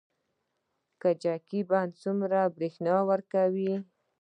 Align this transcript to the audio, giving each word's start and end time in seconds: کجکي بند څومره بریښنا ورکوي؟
کجکي 1.01 1.59
بند 1.69 1.91
څومره 2.03 2.39
بریښنا 2.55 2.95
ورکوي؟ 3.09 3.73